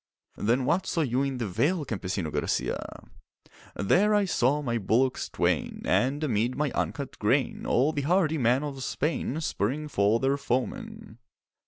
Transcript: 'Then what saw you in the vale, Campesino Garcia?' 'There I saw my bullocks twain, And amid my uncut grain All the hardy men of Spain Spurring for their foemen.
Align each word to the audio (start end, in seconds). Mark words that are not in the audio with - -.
'Then 0.35 0.65
what 0.65 0.87
saw 0.87 1.01
you 1.01 1.21
in 1.21 1.37
the 1.37 1.47
vale, 1.47 1.85
Campesino 1.85 2.31
Garcia?' 2.31 3.03
'There 3.75 4.15
I 4.15 4.25
saw 4.25 4.63
my 4.63 4.79
bullocks 4.79 5.29
twain, 5.29 5.83
And 5.85 6.23
amid 6.23 6.55
my 6.55 6.71
uncut 6.71 7.19
grain 7.19 7.67
All 7.67 7.93
the 7.93 8.01
hardy 8.01 8.39
men 8.39 8.63
of 8.63 8.83
Spain 8.83 9.39
Spurring 9.41 9.87
for 9.87 10.19
their 10.19 10.37
foemen. 10.37 11.19